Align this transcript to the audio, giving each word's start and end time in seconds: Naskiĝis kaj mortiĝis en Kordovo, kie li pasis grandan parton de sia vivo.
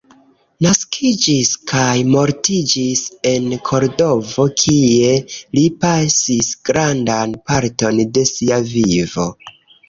Naskiĝis 0.65 1.49
kaj 1.71 1.97
mortiĝis 2.13 3.03
en 3.31 3.45
Kordovo, 3.67 4.45
kie 4.63 5.11
li 5.59 5.67
pasis 5.85 6.49
grandan 6.71 7.37
parton 7.53 8.01
de 8.17 8.25
sia 8.33 8.59
vivo. 8.73 9.29